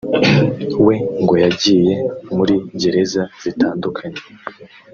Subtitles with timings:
[0.85, 1.93] we ngo yagiye
[2.35, 4.21] muri gereza zitandukanye